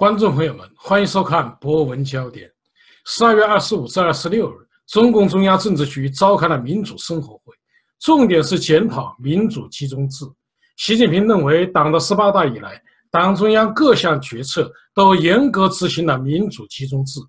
[0.00, 2.48] 观众朋友们，欢迎收看《博文焦点》。
[3.04, 7.52] 十二月二十五至二十六日，中共中央政治局召开了民主生活会，
[7.98, 10.24] 重点是检讨民主集中制。
[10.78, 17.20] 习近平认为，党的十八大以来，党中央各项决策都严格执行了民主集中制。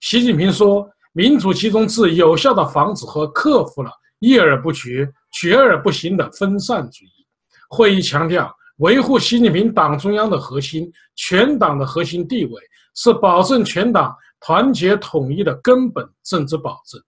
[0.00, 7.26] 习近平说，民主集中制有效地防止和克服了议而不决、决而不行的分散主义。
[7.70, 8.54] 会议强调。
[8.78, 12.62] 维护习近平党中央的核心、全党的核心地位，
[12.94, 17.00] 是保证全党团结统一的根本政治保证。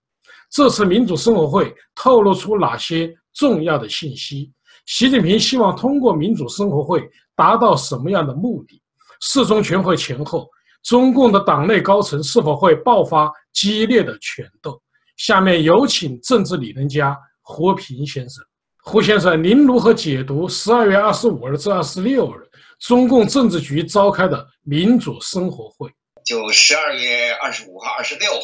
[0.51, 4.53] 这次民主生活会透露出哪些重要的信息？
[4.87, 8.83] 习近平希望通过民主生活会达到什么样的目的？
[9.21, 10.49] 四中全会前后，
[10.83, 14.81] 中共的党内高层是否会爆发激烈的权斗？
[15.19, 18.45] 下面有请政治理论家胡平先生。
[18.83, 25.91] 胡先生，您如何解读十二月二十五日至二十六日中共政治局召开的民主生活会？
[26.25, 28.41] 就十二月二十五号、二十六号，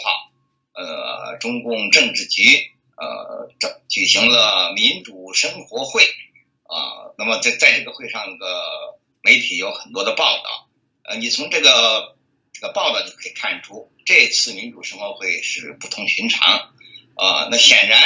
[0.74, 2.42] 呃，中共政治局
[2.96, 3.48] 呃
[3.88, 6.02] 举行了民主生活会
[6.64, 7.10] 啊。
[7.16, 8.62] 那么在在这个会上，个
[9.22, 10.68] 媒体有很多的报道。
[11.08, 12.14] 呃，你从这个
[12.52, 16.70] 这个报道就可以看出，这次民主生活会是不同寻常
[17.14, 17.48] 啊。
[17.50, 17.98] 那显然。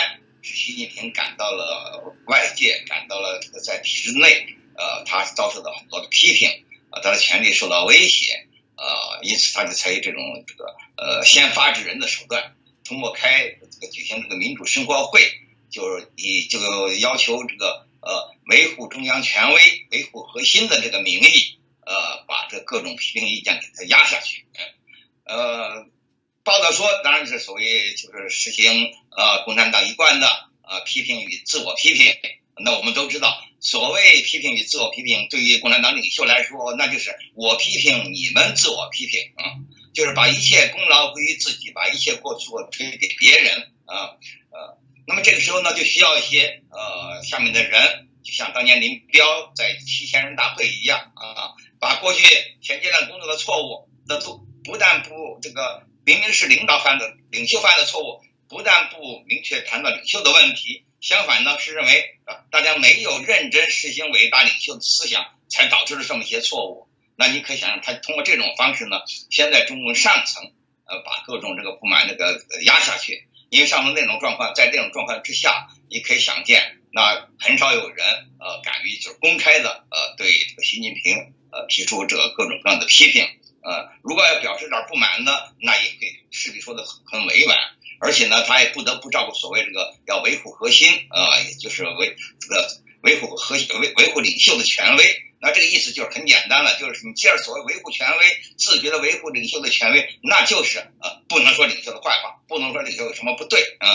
[0.42, 15.20] 是习近平感到了外界感到了这个在体制内，呃，他遭受到很多的批评，呃，他的权利受到威胁，呃，因此他就采取这种这个呃先发制人的手段，通过开这个举行这个民主生活会，
[15.70, 24.47] 就是以这个要求这个呃维护中央权威、维护核心的这个名义，呃，把这各种批评意见给他压下去，
[25.25, 25.86] 呃。
[26.51, 30.27] 报道说，当然是所谓就是实行呃共产党一贯的
[30.62, 32.12] 呃批评与自我批评。
[32.56, 39.62] 那我们都知道，所谓批评与自我批评，对于共产党领袖来说，那就是我批评你们自我批评啊，
[39.94, 44.19] 就是把一切功劳归于自己，把一切过错推给别人啊
[44.50, 44.77] 呃。
[45.06, 52.27] 那么这个时候呢，就需要一些呃下面的人，就像当年林彪在七千人大会一样啊，把过去
[52.60, 55.89] 前阶段工作的错误，那都不但不这个。
[56.10, 66.88] 明明是领导犯的、领袖犯的错误，不但不明确谈到领袖的问题，相反呢是认为啊，大家没有认真实行伟大领袖的思想，才导致了这么一些错误。
[67.15, 70.50] 那你可以想，他通过这种方式呢，先在中共上层
[70.84, 73.28] 呃把各种这个不满那个压下去。
[73.48, 78.04] 因为上层那种状况，在这种状况之下，你可以想见，那很少有人
[78.41, 83.28] 呃敢于就是公开的呃对这个习近平呃提出这各种各样的批评。
[83.62, 87.56] 呃，如果要表示点不满呢，那也可以势必说的很很委婉，
[88.00, 92.69] 而且呢，他也不得不照顾所谓这个要维护核心啊，也就是维这个
[93.03, 95.04] 维护核心维维护领袖的权威。
[95.43, 103.88] 那这个意思就是很简单了，就是你既然所谓维护权威，自觉的维护领袖的权威，那就是呃不能说领袖的坏话，不能说领袖有什么不对啊。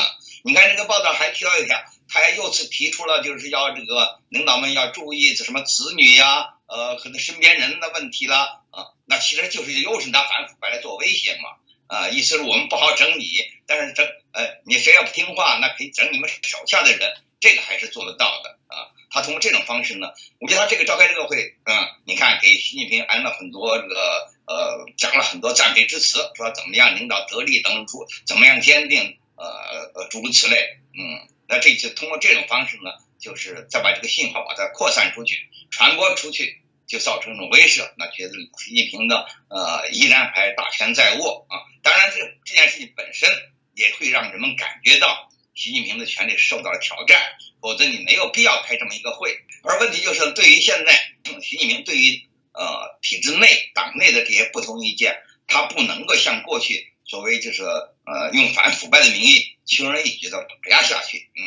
[0.43, 8.63] 你看这个报道还提到一点，他还又次提出了就是要这个领导们要注意什么子女呀，呃，可能身边人的问题了。
[8.71, 11.49] 啊，那其实就是又是拿反腐败来做威胁嘛，
[11.87, 13.25] 啊，意思是我们不好整你，
[13.65, 18.91] 但是整，呃，你谁要不听话，那可以整你们手下的人，这个还是做得到的啊。
[19.09, 20.09] 他通过这种方式呢，
[20.41, 29.45] 我觉得他这个召开这个会，嗯，你看给习近平安了很多这个，呃，讲了很多赞美之词，说怎么样领导得力等诸，怎么样坚定，呃
[29.93, 32.91] 呃诸如此类，嗯，那这次通过这种方式呢，
[33.25, 36.61] 就是再把这个信号把它扩散出去，传播出去。
[36.87, 41.57] 就造成一种威慑，那觉得习近平的呃依然还大权在握啊。
[41.81, 43.27] 当然，这这件事情本身
[43.73, 47.19] 也会让人们感觉到习近平的权力受到了挑战，
[47.59, 49.35] 否则你没有必要开这么一个会。
[49.63, 50.93] 而问题就是，对于现在
[51.41, 52.21] 习近平对于
[52.53, 55.17] 呃体制内党内的这些不同意见，
[55.47, 61.41] 他不能够像过去所谓就是呃用反腐败的名义轻而易举的压下去，嗯，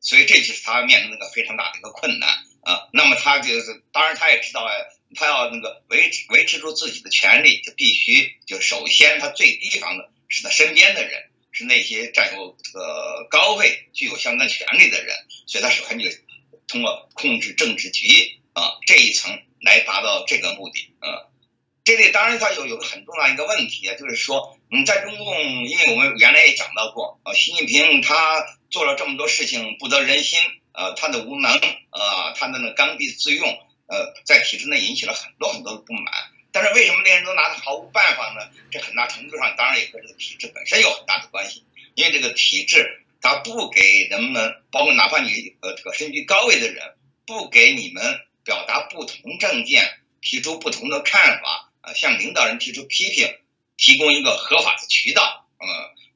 [0.00, 2.28] 所以这就是他面临那个非常大的一个困难。
[2.62, 4.70] 啊，那么他就是，当然他也知道啊，
[5.14, 15.16] 他要那个维持维持住自己的权利，就必须就首先他最提防的是他身边的人，是那些占有这个高位、具有相当权力的人，
[15.46, 16.10] 所以他首先就
[16.66, 20.92] 通过控制政治局啊这一层来达到这个目的。
[20.98, 21.24] 啊，
[21.88, 30.38] 这里当然他有有个很重要一个问题啊，就是说，嗯，在中共，因为我们原来也讲到过啊，习近平他做了这么多事情不得人心。
[30.72, 33.48] 呃，他的无能，呃，他的那刚愎自用，
[33.86, 36.12] 呃，在体制内引起了很多很多的不满。
[36.52, 38.50] 但是为什么那些人都拿他毫无办法呢？
[38.70, 41.64] 这很大程度上当然也和这个体制本身有很大的关系。
[41.94, 49.90] 因为这个体制，它不给人们，包括哪怕你呃这个身居高位的人，不给你们表达不同政见、
[50.20, 53.32] 提出不同的看法，向领导人提出批评，
[53.76, 55.48] 提供一个合法的渠道。
[55.60, 55.66] 嗯，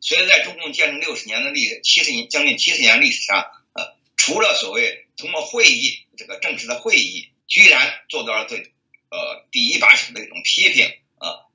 [0.00, 8.72] 所以在中共建成六十年的历七十年将近七十年历史上，呃，除了所谓通过会议这个正式的会议，居然做到了对
[9.10, 10.86] 呃第一把手的一种批评，
[11.18, 11.46] 呃，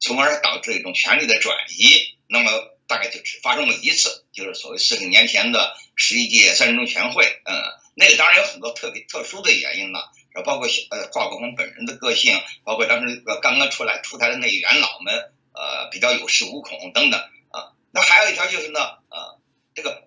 [0.00, 2.14] 从而导致一种权力的转移。
[2.28, 2.50] 那么
[2.88, 7.24] 大概就只发生过一次，就是所谓四十年前的十一届三中全会。
[7.44, 7.54] 嗯，
[7.94, 10.12] 那个当然有很多特别特殊的原因了，
[10.42, 17.72] 包括呃华国锋本人的个性，包括当时刚刚出来出台的那元老们，呃，比较有恃无恐等等啊。
[17.92, 19.40] 那还有一条就是呢，呃，
[19.74, 20.02] 这个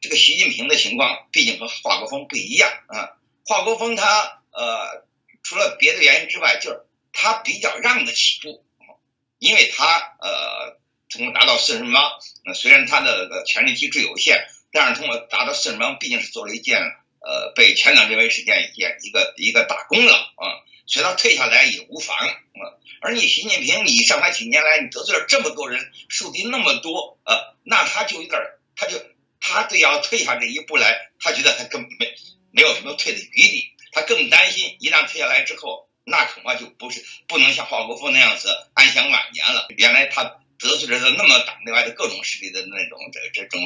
[0.00, 3.18] 这个习近平的情况，毕竟和华国锋不一样啊。
[3.44, 5.06] 华国锋他呃，
[5.42, 8.64] 除了别的原因之外，就是他比较让得起步，
[9.38, 10.78] 因为他呃，
[11.08, 12.12] 通过达到四人帮，
[12.54, 16.80] 虽然他的权力机制有限，但是通过达到四人帮，毕竟是做了一件
[17.28, 22.32] 呃，被全党认为是件一件一个一个大功劳啊，所以他退下来也无妨啊。
[23.02, 28.40] 而你习近平，你上台几年来，你得罪了这么多人，树敌那么多，呃，那他就有点，
[28.74, 28.98] 他就
[29.40, 32.14] 他对要退下这一步来，他觉得他根本没
[32.50, 39.66] 没有什么退的余地，他更担心一旦退下来之后，那恐怕就不是不能像华国锋那样子安享晚年了。
[39.76, 40.24] 原来他
[40.58, 43.60] 得罪了那么党内外的各种势力的那种这这种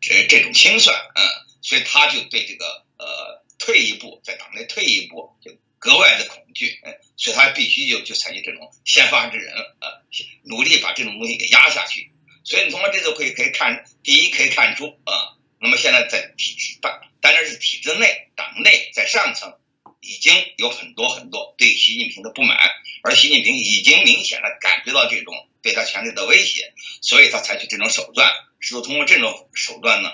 [0.00, 1.26] 这这种清算，嗯，
[1.60, 5.56] 所以他就对这个呃退一步，在党内退一步就。
[5.80, 6.76] 格外的恐惧，
[7.16, 10.02] 所以他必须就就采取这种先发制人，呃，
[10.42, 12.10] 努力把这种东西给压下去。
[12.42, 19.56] 所以你从这次会可以看，第一可以看出，啊，那么现在在体制当，当然是体制内、党内在上层
[20.00, 22.58] 已经有很多很多对习近平的不满，
[23.04, 30.10] 而习近平已经明显的感觉到这种对他权力的威胁，所以他采取这种手段，试图通过这种手段呢，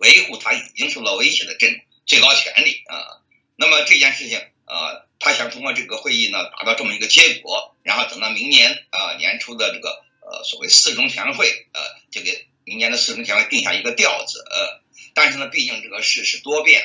[0.00, 1.68] 维护他已经受到威胁的这
[2.06, 3.22] 最高权力啊。
[3.56, 11.80] 那么这件事情，啊，他想通过这个会议呢，达到这么一个结果，然后等到明年啊年初的这个呃所谓四中全会，呃，
[12.10, 14.80] 就给明年的四中全会定下一个调子，呃，
[15.12, 16.82] 但是呢，毕竟这个世事多变，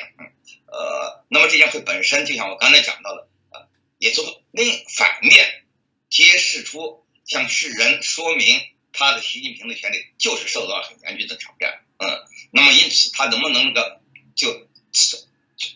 [0.66, 3.68] 呃，那么这件会本身就像我刚才讲到的，呃，
[3.98, 5.64] 也从另反面
[6.10, 8.60] 揭示出向世人说明
[8.92, 12.08] 他的习近平的权利就是受到了很严峻的挑战，嗯，
[12.50, 14.00] 那么因此他能不能那个
[14.34, 14.66] 就。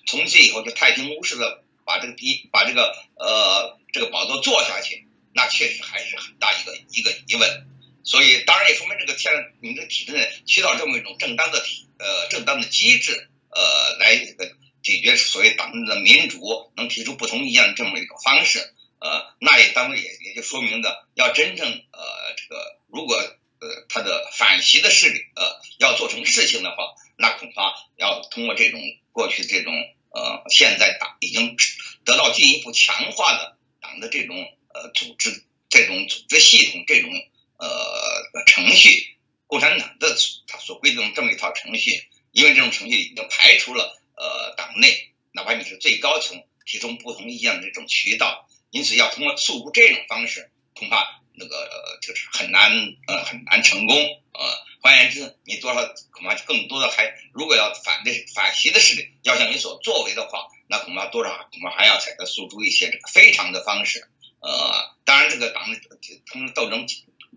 [0.06, 7.66] 从此以后就太平无事的把这个第把这个呃这个宝座坐下去，那确实还是很大一个一个疑问。
[8.04, 9.32] 所以当然也说明这个天
[9.62, 14.52] 你这体制内起到这么一种正当的体呃正当的机制呃来这个
[14.82, 18.58] 解决所谓党的民主能提出不同意见这么一种方式
[18.98, 23.16] 呃那也当然也也就说明的要真正呃这个如果
[23.60, 26.76] 呃他的反袭的势力呃要做成事情的话，
[27.16, 28.80] 那恐怕要通过这种。
[29.12, 29.74] 过去这种
[30.10, 31.56] 呃，现在党已经
[32.04, 34.36] 得到进一步强化的党的这种
[34.72, 37.10] 呃组织，这种组织系统，这种
[37.58, 37.68] 呃
[38.46, 39.18] 程序，
[39.48, 40.16] 共产党的
[40.46, 52.70] 他所规定这么一套程序，因为这种程序已经排除了呃党内哪怕你是最高层提出不同意见的这种渠道，因此要通过诉诸这种方式，恐怕那个就是很难
[53.06, 54.70] 呃很难成功呃。
[54.82, 64.08] 换言之，你多少恐怕更多的还，如果要反对反习的势力要向你所作为的话，那恐怕多少恐怕还要采诉诸一些这个非常的方式。
[64.40, 65.64] 呃，当然这个党
[66.24, 66.86] 他们斗争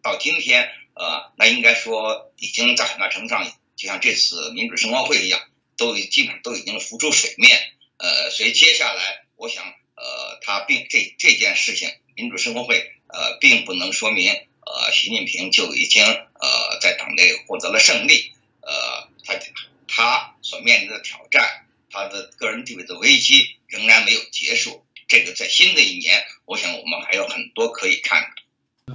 [0.02, 3.46] 到今天，呃，那应该说已经在很大程度上，
[3.76, 5.42] 就像这次民主生活会一样，
[5.76, 7.60] 都基本上都已经浮出水面。
[7.98, 14.34] 呃，所以接下来，我想，呃，他并这这件事情，民主生活会，呃，并不能说明。
[14.66, 19.38] 呃，习近平就已经呃在党内获得了胜利，呃，他
[19.88, 21.46] 他所面临的挑战，
[21.92, 24.82] 他的个人地位的危机仍然没有结束。
[25.08, 28.24] 这个在新的一年，我想我们还有很多可以看。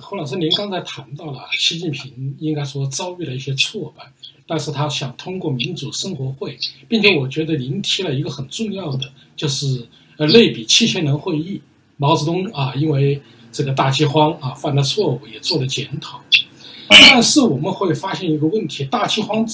[0.01, 4.05] 胡老师，您刚才谈到了习近平应该说遭遇了一些挫败，
[4.47, 6.59] 但是他想通过民主生活会，
[6.89, 11.61] 并且我觉得您提了一个很重要的，就是呃类比七千人会议，
[11.99, 13.21] 毛泽东啊，因为。
[13.51, 16.21] 这个大饥荒啊，犯的错误也做了检讨，
[16.89, 19.47] 但是我们会发现一个问题：大饥荒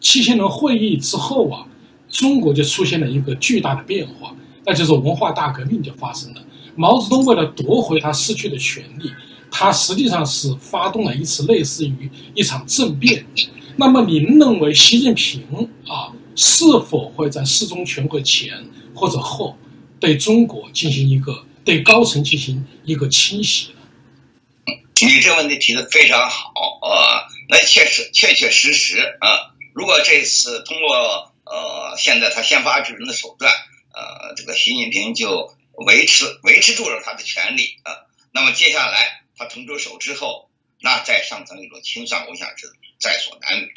[0.00, 1.66] 七千人会议之后啊，
[2.08, 4.34] 中国就出现了一个巨大的变化，
[4.64, 6.42] 那就是文化大革命就发生了。
[6.74, 9.10] 毛泽东为了夺回他失去的权利，
[9.50, 13.24] 他实际上是发动了一次类似于一场政变。
[13.76, 15.42] 那么您认为习近平
[15.86, 18.52] 啊，是否会在四中全会前
[18.94, 19.56] 或者后
[19.98, 21.44] 对中国进行一个？
[21.66, 23.74] 对高层进行一个清洗。
[25.02, 29.52] 你这问题提的非常好啊，那确实确确实实啊。
[29.74, 33.52] 如果这次通过呃现在他先发制人的手段，
[33.92, 40.48] 呃，这个习近平就维持维持住了他的权利啊，那么接下来他腾出手之后，
[40.80, 43.72] 那再上层一种清算，我想是在所难免。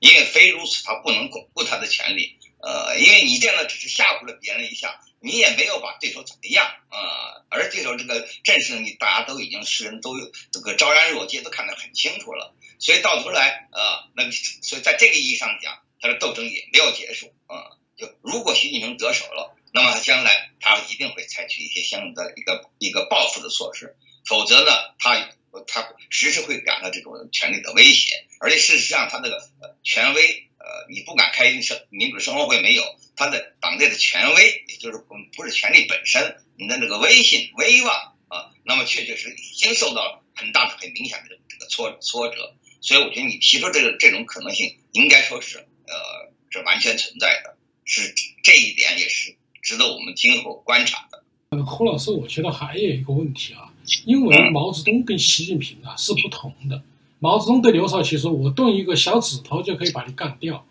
[0.00, 2.38] 因为非如此，他不能巩固他的权利。
[2.58, 7.44] 呃，因为你这样的只是吓唬了别人一下，你也没有把对手怎么样啊。
[7.48, 10.14] 而对手这个阵势，你大家都已经世人都
[10.50, 12.54] 这个昭然若揭，都看得很清楚了。
[12.78, 17.76] 所以到头来，呃，那所以在这个意义上讲，他的斗争也没有结束啊。
[17.96, 23.96] 就如果习近平得手了，那么他将来他一定会采取一些相应的一个一个报复的措施，
[24.26, 25.30] 否则呢，他
[25.66, 29.50] 他时时会感到这种权力的威胁，而且事实上他这个
[29.84, 30.45] 权威。
[30.66, 32.82] 呃，你不敢开生民主生活会没有
[33.14, 37.94] 他的党内的权威，也就是不不是权力本身，你的那个威信威望
[38.26, 51.22] 啊，那么确确实已经受到了很大的很明显的这个挫挫折，所以我觉得你提出这个这种可能性，应该说是呃是完全存在的，是这一点也是值得我们今后观察的。
[51.50, 53.72] 呃，胡老师，我觉得还有一个问题啊，
[54.04, 56.82] 因为毛泽东跟习近平啊是不同的。
[57.18, 60.64] 毛泽东对刘少奇说：“我动一个小指头就可以把你干掉。”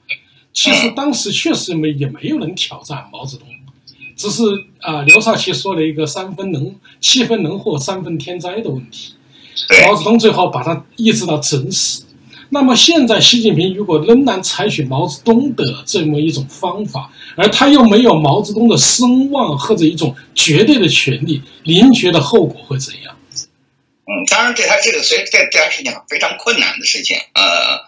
[0.53, 3.47] 其实当时确实没也没有人挑战毛泽东，
[4.15, 4.43] 只是
[4.79, 9.15] 啊，刘少奇说了一个三分能七分能祸三分天灾的问题，
[9.85, 12.05] 毛泽东最后把他抑制到整死。
[12.49, 23.13] 那么现在习近平如果仍然采取毛泽东的这么一种方法，而他又没有毛泽东的声望或者一种绝对的权利，您觉得后果会怎样？
[24.07, 27.81] 嗯，当然，对他这个，所以这这件事情非常困难的事情，呃，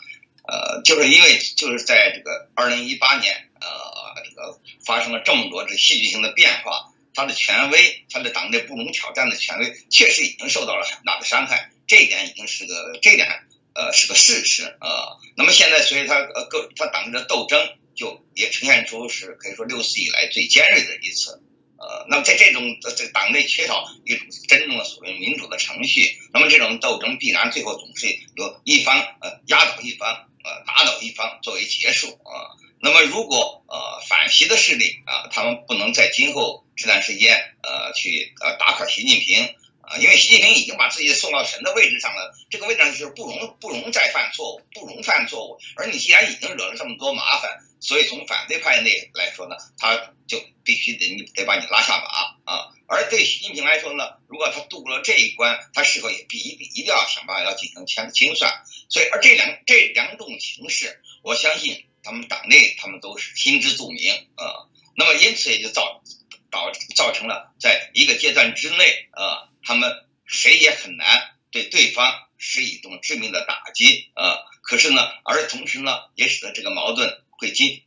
[0.47, 13.27] 呃，就是因为就是在这个二零一八年，呃，这个发生了这么多这戏剧性的变化，他的权威，他的党内不容挑战的权威，确实已经受到了很大的伤害，这一点已经是个，这点
[13.75, 15.21] 呃是个事实啊。
[15.35, 21.43] 那么现在，所以他呃各他党内的斗争就也呈现出是可以说六四以来最尖锐的一次。
[21.79, 32.57] 呃，那么在这种这个党内缺少一种真正的所谓民主的程序，那么这种斗争必然最后总是由一方呃压倒一方，呃打倒一方作为结束啊。
[32.79, 39.55] 那么如果呃反习的势力啊，他们不能在今后这段时间呃去呃打垮习近平
[39.87, 45.59] 啊，因为习近平已经把自己送到神的位置上了，这个位置上就是不容不容再犯错误，不容犯错误。
[45.77, 47.49] 而你既然已经惹了这么多麻烦。
[47.79, 49.95] 所以从反对派内来说呢，他
[50.27, 52.73] 就必须得你得把你拉下马啊。
[52.87, 58.51] 而对习近平来说呢，如果他度过了这一关，他是否也必一定一定要想办法要进行清清算。
[58.89, 64.65] 所以，而这两这两种形式，我相信他们党内他们都是心知肚明啊。
[64.95, 66.01] 那么因此也就造
[66.49, 69.91] 导造成了在一个阶段之内啊，他们
[70.25, 74.39] 谁也很难对对方施一种致命的打击啊。
[74.61, 77.21] 可是呢，而同时呢，也使得这个矛盾。
[77.39, 77.83] 会今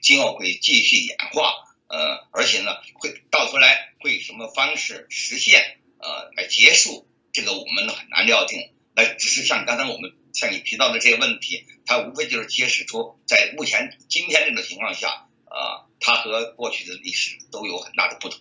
[0.00, 1.52] 今后会继续演化，
[1.88, 8.72] 呃，而且呢，会到头来会以什么方式实现，呃，来结束这个我们很难料定。
[8.96, 18.40] 那只是像刚才我们像你提到的这些问题，它无非就是揭示出在目前今天这种情况下，啊，它和过去的历史都有很大的不同。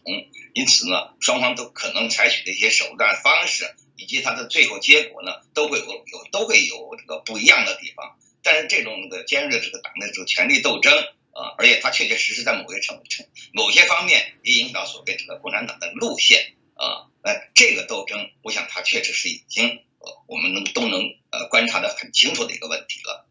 [0.54, 8.18] 因此呢，双方都可能采取的一些手段方式，以及它的最后结果呢，都会有有都会有这个不一样的地方。
[8.44, 10.94] 但是这种的尖锐的这个党内这种权力斗争
[11.32, 21.02] 啊，而且它确确实实在某些程程某些方面也影响到所谓这个共产党的路线啊，呃，这个斗争，我想它确实是已经呃我们能都能
[21.32, 23.26] 呃观察的很清楚的一个问题了。